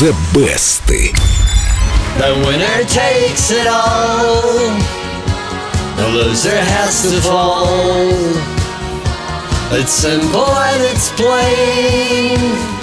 [0.00, 0.86] The Best.
[0.86, 4.40] The winner takes it all.
[5.96, 7.68] The loser has to fall.
[9.78, 12.79] It's simple and it's plain.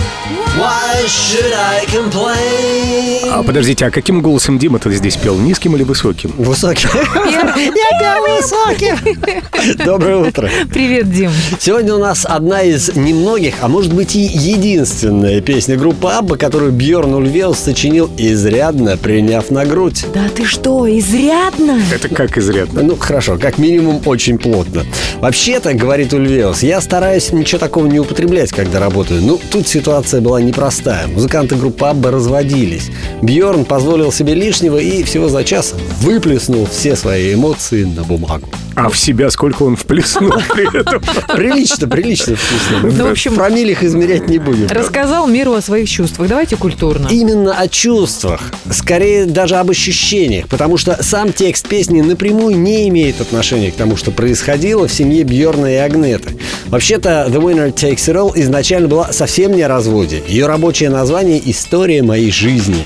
[3.32, 5.38] А подождите, а каким голосом Дима ты здесь пел?
[5.38, 6.32] Низким или высоким?
[6.38, 6.88] Высокий.
[6.94, 9.78] Я пел высоким.
[9.86, 10.50] Доброе утро.
[10.72, 11.30] Привет, Дим.
[11.60, 16.72] Сегодня у нас одна из немногих, а может быть и единственная песня группы Абба, которую
[16.72, 20.08] Бьорн Ульвеус сочинил изрядно приняв на грудь.
[20.14, 21.80] Да ты что, изрядно?
[21.94, 22.82] Это как изрядно.
[22.82, 24.86] Ну, хорошо, как минимум очень плотно.
[25.20, 29.22] Вообще-то, говорит Ульвеус, я стараюсь ничего такого не употреблять, когда работаю.
[29.22, 31.08] Ну, тут ситуация была непростая.
[31.08, 32.90] Музыканты группы Абба разводились.
[33.22, 38.48] Бьорн позволил себе лишнего и всего за час выплеснул все свои эмоции на бумагу.
[38.78, 41.02] А в себя сколько он вплеснул при этом?
[41.36, 42.92] Прилично, прилично вкусно.
[42.96, 44.68] Ну, в общем, В промилях измерять не будем.
[44.68, 46.30] Рассказал миру о своих чувствах.
[46.30, 47.08] Давайте культурно.
[47.10, 53.20] Именно о чувствах, скорее даже об ощущениях, потому что сам текст песни напрямую не имеет
[53.20, 56.38] отношения к тому, что происходило в семье Бьорна и Агнеты.
[56.68, 60.22] Вообще-то The Winner Takes It All изначально была совсем не о разводе.
[60.28, 62.86] Ее рабочее название «История моей жизни».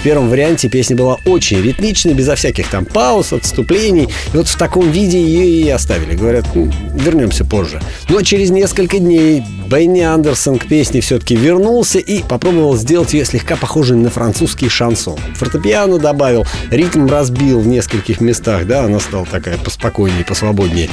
[0.00, 4.08] В первом варианте песня была очень ритмичной, безо всяких там пауз, отступлений.
[4.32, 6.16] И вот в таком виде ее и оставили.
[6.16, 7.82] Говорят, «Ну, вернемся позже.
[8.08, 13.56] Но через несколько дней Бенни Андерсон к песне все-таки вернулся и попробовал сделать ее слегка
[13.56, 15.18] похожей на французский шансон.
[15.34, 20.88] Фортепиано добавил, ритм разбил в нескольких местах, да, она стала такая поспокойнее, посвободнее.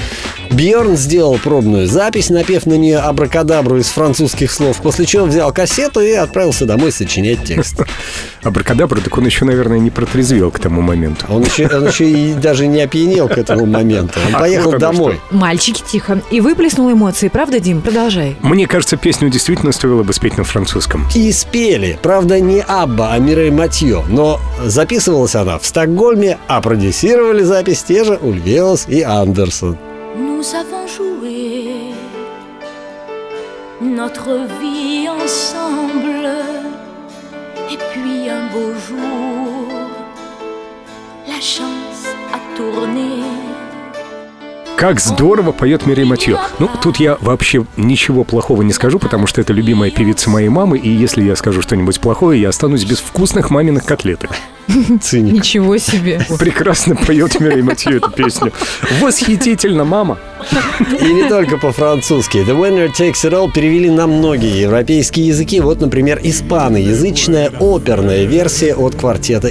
[0.51, 6.01] Бьорн сделал пробную запись, напев на нее абракадабру из французских слов, после чего взял кассету
[6.01, 7.81] и отправился домой сочинять текст.
[8.43, 11.25] Абракадабра, так он еще, наверное, не протрезвел к тому моменту.
[11.29, 14.19] Он еще, он еще и даже не опьянел к этому моменту.
[14.27, 15.19] Он А поехал вот оно домой.
[15.31, 16.21] Мальчики, тихо.
[16.31, 17.81] И выплеснул эмоции, правда, Дим?
[17.81, 18.35] Продолжай.
[18.41, 21.07] Мне кажется, песню действительно стоило бы спеть на французском.
[21.13, 21.99] И спели.
[22.01, 24.03] Правда, не Абба, а Мирей Матье.
[24.07, 29.77] Но записывалась она в Стокгольме, а продюсировали запись те же Ульвеус и Андерсон.
[30.47, 31.91] Nous avons joué
[33.81, 36.29] notre vie ensemble.
[37.69, 39.67] Et puis un beau jour,
[41.27, 43.23] la chance a tourné.
[44.77, 46.39] Как здорово поет Мирей Матье.
[46.59, 50.77] Ну, тут я вообще ничего плохого не скажу, потому что это любимая певица моей мамы,
[50.77, 54.31] и если я скажу что-нибудь плохое, я останусь без вкусных маминых котлеток.
[55.01, 55.33] Циник.
[55.33, 56.21] Ничего себе.
[56.39, 58.53] Прекрасно поет Мирей Матье эту песню.
[59.01, 60.17] Восхитительно, мама.
[61.01, 62.37] И не только по-французски.
[62.37, 65.59] The Winner Takes It All перевели на многие европейские языки.
[65.59, 69.49] Вот, например, испаноязычная оперная версия от квартета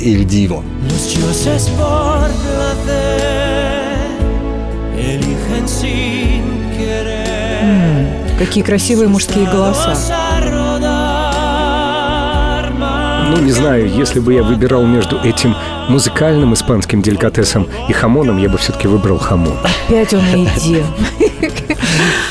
[5.67, 6.43] sin
[6.79, 8.39] querer.
[8.39, 9.97] Какие красивые мужские голоса.
[13.29, 15.55] Ну, не знаю, если бы я выбирал между этим
[15.89, 19.57] музыкальным испанским деликатесом и хамоном, я бы все-таки выбрал хамон.
[19.89, 20.85] Опять он и Дим.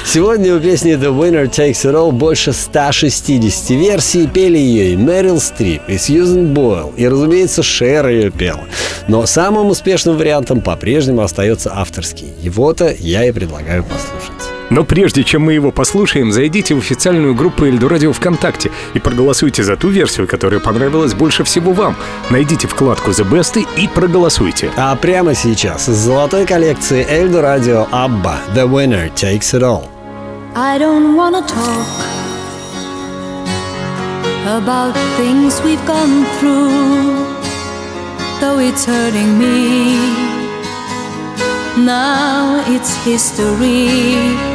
[0.05, 4.27] Сегодня у песни The Winner Takes It All больше 160 версий.
[4.27, 8.61] Пели ее и Мэрил Стрип, и Сьюзен Бойл, и, разумеется, Шер ее пела.
[9.07, 12.33] Но самым успешным вариантом по-прежнему остается авторский.
[12.41, 14.44] Его-то я и предлагаю послушать.
[14.69, 19.63] Но прежде чем мы его послушаем, зайдите в официальную группу Эльду Радио ВКонтакте и проголосуйте
[19.63, 21.95] за ту версию, которая понравилась больше всего вам.
[22.29, 24.71] Найдите вкладку The Best и проголосуйте.
[24.75, 29.83] А прямо сейчас из золотой коллекции Эльдо Радио Абба The Winner Takes It All.
[30.55, 31.85] I don't wanna talk
[34.47, 37.25] about things we've gone through,
[38.39, 39.97] though it's hurting me.
[41.77, 44.54] Now it's history.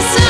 [0.00, 0.29] listen.